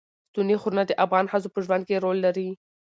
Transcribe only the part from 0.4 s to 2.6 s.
غرونه د افغان ښځو په ژوند کې رول لري.